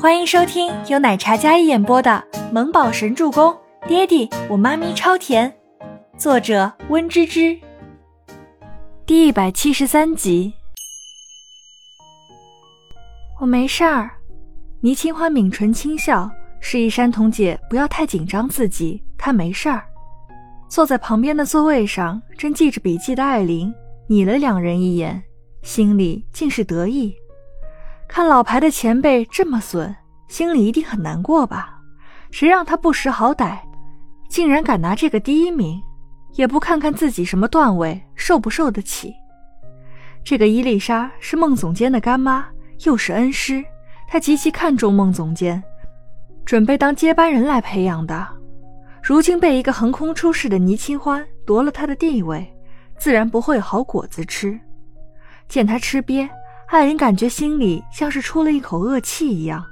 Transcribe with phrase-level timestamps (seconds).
[0.00, 3.50] 欢迎收听由奶茶嘉一演播的《萌宝神助攻》，
[3.88, 5.52] 爹地我妈咪超甜，
[6.16, 7.58] 作者温芝芝。
[9.04, 10.52] 第一百七十三集。
[13.40, 14.08] 我没事儿。
[14.82, 16.30] 倪清欢抿唇轻笑，
[16.60, 19.84] 示意山童姐不要太紧张自己，她没事儿。
[20.68, 23.74] 坐在旁边的座位上，正记着笔记的艾琳
[24.08, 25.20] 睨了两人一眼，
[25.62, 27.12] 心里尽是得意。
[28.08, 29.94] 看老牌的前辈这么损，
[30.28, 31.78] 心里一定很难过吧？
[32.30, 33.58] 谁让他不识好歹，
[34.28, 35.80] 竟然敢拿这个第一名，
[36.32, 39.14] 也不看看自己什么段位，受不受得起？
[40.24, 42.46] 这个伊丽莎是孟总监的干妈，
[42.84, 43.62] 又是恩师，
[44.08, 45.62] 她极其看重孟总监，
[46.44, 48.26] 准备当接班人来培养的。
[49.02, 52.52] 如今被一个横空出世的倪清欢夺了他的地位，
[52.98, 54.58] 自然不会有好果子吃。
[55.46, 56.28] 见他吃瘪。
[56.70, 59.64] 艾琳感觉心里像是出了一口恶气一样，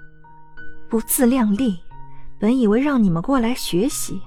[0.89, 1.79] 不自量力。
[2.39, 4.19] 本以为让你们过来学习，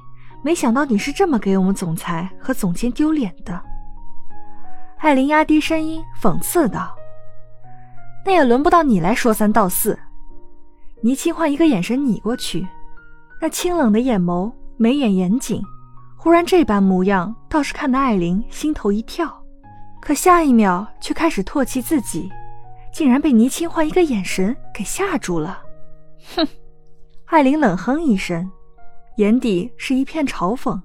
[0.44, 3.60] 没想到你是这么给我们总裁和总监丢脸的。
[5.00, 6.96] 艾琳压低声音讽刺道
[8.24, 9.98] ：“那也轮不到你来说三道四。”
[11.02, 12.68] 倪清欢一个眼神睨过去，
[13.42, 15.60] 那清冷的眼眸，眉眼严谨，
[16.16, 19.44] 忽然这般模样，倒是看得艾琳心头一跳，
[20.00, 22.30] 可下一秒却开始唾弃自己。
[22.92, 25.62] 竟然被倪清欢一个眼神给吓住了，
[26.36, 26.48] 哼！
[27.26, 28.50] 艾琳冷哼一声，
[29.18, 30.80] 眼底是一片嘲讽。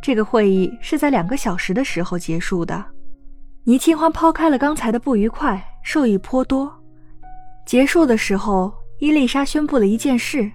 [0.00, 2.84] 这个会议是在两个小时的时候结束的。
[3.64, 6.70] 倪清欢抛开了刚才的不愉快，受益颇多。
[7.66, 10.52] 结束的时候，伊丽莎宣布了一件事：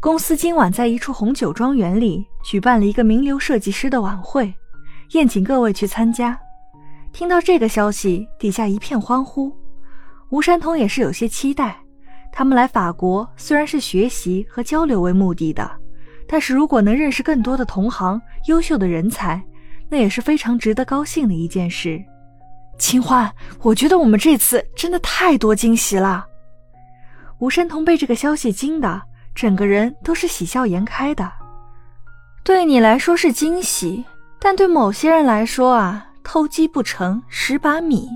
[0.00, 4.52] 公司今晚在一处红酒庄园里举办了一个名流设计师的晚会，
[5.12, 6.38] 宴请各位去参加。
[7.12, 9.54] 听到这个消息，底下一片欢呼。
[10.30, 11.76] 吴山童也是有些期待，
[12.30, 15.70] 他们来法国虽然是学习和交流为目的的，
[16.28, 19.42] 但是如果能认识更多的同行、优秀的人才，
[19.88, 21.98] 那也是非常值得高兴的一件事。
[22.78, 23.32] 清欢，
[23.62, 26.26] 我觉得我们这次真的太多惊喜了。
[27.38, 29.00] 吴山童被这个消息惊的，
[29.34, 31.32] 整个人都是喜笑颜开的。
[32.44, 34.04] 对你来说是惊喜，
[34.38, 38.08] 但对某些人来说啊，偷鸡不成蚀把米。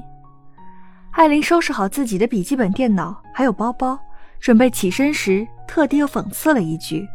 [1.23, 3.97] 艾琳收拾好自己的笔记本电脑，还有包包，
[4.41, 7.09] 准备起身时，特地又讽刺了一句。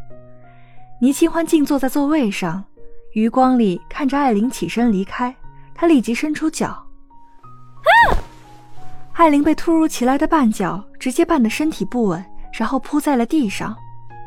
[0.98, 2.64] 倪清欢静坐在座位上，
[3.12, 5.36] 余光里看着艾琳起身离开，
[5.74, 6.68] 他立即伸出脚。
[6.68, 8.16] 啊！
[9.12, 12.24] 艾琳被突如其来的绊脚直接绊得身体不稳，
[12.54, 13.76] 然后扑在了地上，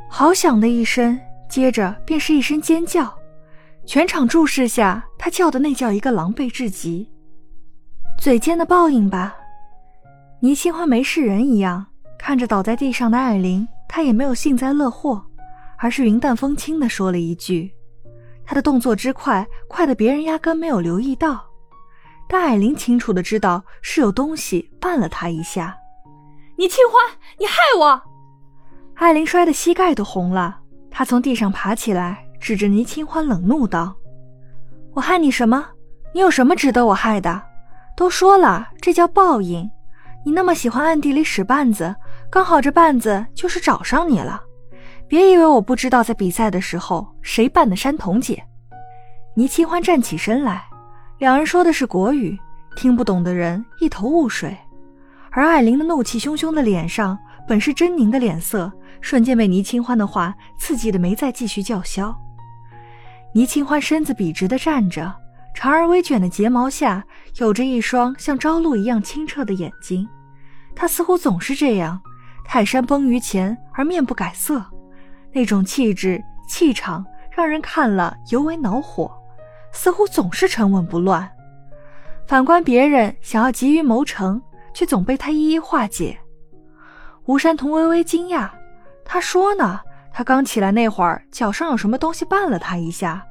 [0.08, 3.12] 好响的一声，接着便是一声尖叫。
[3.88, 7.10] 全场注视下，她叫的那叫一个狼狈至极。
[8.20, 9.38] 嘴尖的报应吧。
[10.44, 11.86] 倪清欢没事人一样
[12.18, 15.24] 看着倒在地上的艾琳，他也没有幸灾乐祸，
[15.78, 17.72] 而是云淡风轻地说了一句。
[18.44, 21.46] 他的动作之快，快的别人压根没有留意到，
[22.28, 25.78] 但艾琳清楚的知道是有东西绊了他一下。
[26.58, 27.00] 倪清欢，
[27.38, 28.02] 你害我！
[28.96, 30.60] 艾琳摔得膝盖都红了，
[30.90, 33.96] 她从地上爬起来，指着倪清欢冷怒道
[34.94, 35.68] ：“我害你什么？
[36.16, 37.44] 你有什么值得我害的？
[37.96, 39.70] 都说了，这叫报应。”
[40.24, 41.96] 你那么喜欢暗地里使绊子，
[42.30, 44.42] 刚好这绊子就是找上你了。
[45.08, 48.42] 别以为我不知道，在比赛的时候谁绊的山童姐。
[49.36, 50.64] 倪清欢站起身来，
[51.18, 52.38] 两人说的是国语，
[52.76, 54.56] 听不懂的人一头雾水。
[55.32, 57.18] 而艾琳的怒气汹汹的脸上，
[57.48, 58.72] 本是狰狞的脸色，
[59.02, 62.16] 瞬间被倪清欢的话刺激的没再继续叫嚣。
[63.34, 65.14] 倪清欢身子笔直的站着。
[65.54, 67.04] 长而微卷的睫毛下，
[67.38, 70.08] 有着一双像朝露一样清澈的眼睛。
[70.76, 72.02] 他似乎总是这样，
[72.46, 74.64] 泰山崩于前而面不改色，
[75.34, 79.12] 那种气质气场让人看了尤为恼火。
[79.74, 81.30] 似乎总是沉稳不乱。
[82.28, 84.42] 反观别人想要急于谋成，
[84.74, 86.20] 却总被他一一化解。
[87.26, 88.50] 吴山童微微惊讶，
[89.06, 89.80] 他说呢，
[90.12, 93.26] 他刚起来那会儿，脚上有什么东西绊了他一下。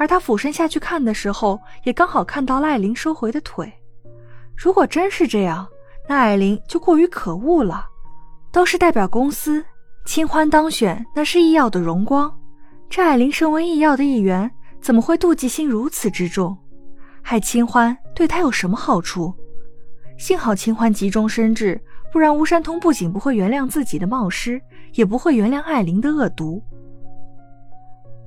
[0.00, 3.70] 而他俯身下去看的时候，也刚好看到艾琳收回的腿。
[4.56, 5.68] 如果真是这样，
[6.08, 7.86] 那艾琳就过于可恶了。
[8.50, 9.62] 都是代表公司，
[10.06, 12.34] 清欢当选那是易耀的荣光。
[12.88, 14.50] 这艾琳身为易耀的一员，
[14.80, 16.56] 怎么会妒忌心如此之重？
[17.20, 19.34] 害清欢对他有什么好处？
[20.16, 21.78] 幸好清欢急中生智，
[22.10, 24.58] 不然吴山通不仅不会原谅自己的冒失，
[24.94, 26.64] 也不会原谅艾琳的恶毒。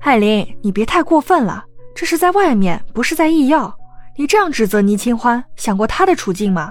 [0.04, 1.64] 艾琳，你别太过分了，
[1.94, 3.74] 这是在外面，不是在医药。
[4.18, 6.70] 你这样指责倪清欢，想过他的处境吗？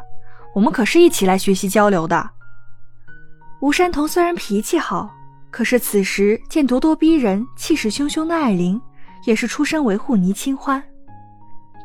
[0.54, 2.30] 我们可是一起来学习交流的。
[3.60, 5.10] 吴山童虽然脾气好，
[5.50, 8.80] 可是此时见咄咄逼人、气势汹汹的艾琳，
[9.26, 10.82] 也是出声维护倪清欢。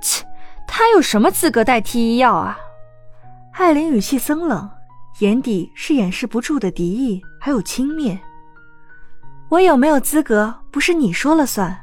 [0.02, 0.22] 切，
[0.66, 2.58] 他有什么资格代替医药啊？
[3.52, 4.68] 艾琳语气森冷，
[5.20, 8.18] 眼底是掩饰不住的敌意，还有轻蔑。
[9.50, 11.74] 我有没有资格，不是你说了算。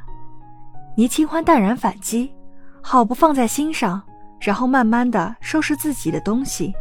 [0.96, 2.32] 倪清欢淡然反击，
[2.80, 4.00] 好不放在心上，
[4.40, 6.72] 然后慢慢的收拾自己的东西，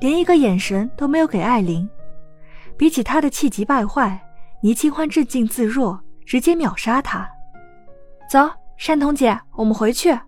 [0.00, 1.86] 连一个眼神都没有给艾琳。
[2.76, 4.18] 比起他的气急败坏，
[4.62, 7.28] 倪清欢镇静自若，直接秒杀他。
[8.30, 10.18] 走，山童姐，我们回去。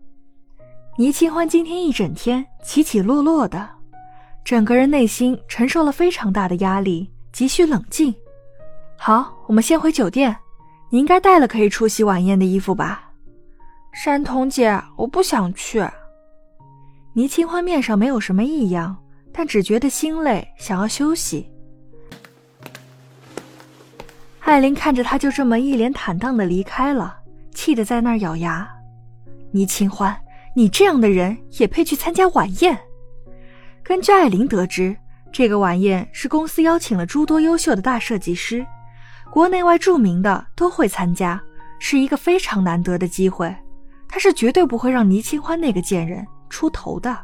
[0.98, 3.66] 倪清欢今天一整天起起落落的，
[4.44, 8.14] 整个人内心承受了非常大的压力，急需冷静。
[9.06, 10.36] 好，我们先回酒店。
[10.90, 13.12] 你应该带了可以出席晚宴的衣服吧？
[13.92, 15.80] 山童姐，我不想去。
[17.14, 18.96] 倪清欢面上没有什么异样，
[19.32, 21.48] 但只觉得心累，想要休息。
[24.40, 27.16] 艾琳看着他就这么一脸坦荡的离开了，
[27.54, 28.68] 气得在那儿咬牙。
[29.52, 30.20] 倪清欢，
[30.52, 32.76] 你这样的人也配去参加晚宴？
[33.84, 34.96] 根据艾琳得知，
[35.30, 38.66] 这个晚宴是公司邀请了诸多优秀的大设计师，
[39.36, 41.38] 国内外著名的都会参加，
[41.78, 43.54] 是一个非常难得的机会。
[44.08, 47.14] 他是绝对不会让倪清欢那个贱人出头的。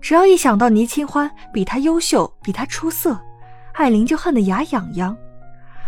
[0.00, 3.20] 只要一想到倪清欢比他优秀，比他出色，
[3.72, 5.16] 艾琳就恨得牙痒痒。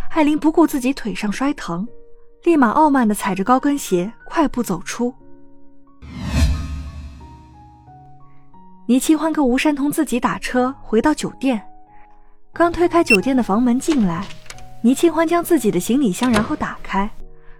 [0.08, 1.86] 艾琳不顾自己腿上摔疼，
[2.42, 5.14] 立马傲慢地踩着高跟鞋快步走出。
[8.88, 11.62] 倪清欢跟吴山童自己打车回到酒店，
[12.52, 14.26] 刚推开酒店的房门进来，
[14.82, 17.08] 倪清欢将自己的行李箱然后打开，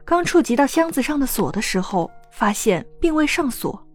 [0.05, 3.87] 刚触及到箱子上的锁的时候，发现并未上锁。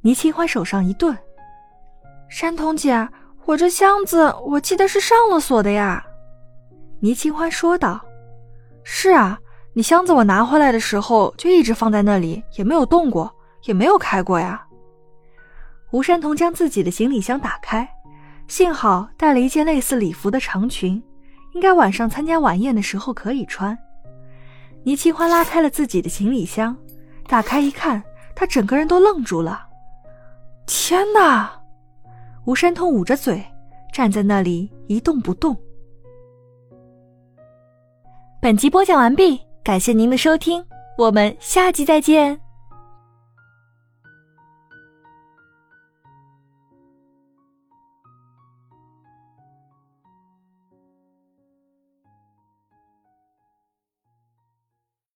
[0.00, 1.16] 倪清欢手上一顿
[2.28, 3.08] ：“山童姐，
[3.44, 6.04] 我这箱子我记得是上了锁的呀。”
[7.00, 8.00] 倪清欢说道
[8.82, 9.38] ：“是啊，
[9.72, 13.32] 你箱子我拿回来的时候就一直放在那里，也没有动过，
[13.64, 14.66] 也没有开过呀。”
[15.92, 17.88] 吴山童将自己的行李箱打开，
[18.48, 21.02] 幸好带了一件类似礼服的长裙，
[21.52, 23.76] 应该晚上参加晚宴的时候可以穿。
[24.82, 26.76] 倪清欢拉开了自己的行李箱，
[27.26, 28.02] 打开一看，
[28.34, 29.66] 他整个人都愣住了。
[30.66, 31.50] 天哪！
[32.46, 33.44] 吴山通捂着嘴，
[33.92, 35.56] 站在那里一动不动。
[38.40, 40.64] 本集播讲完毕，感谢您的收听，
[40.96, 42.40] 我们下集再见。